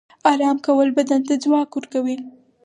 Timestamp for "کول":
0.65-0.89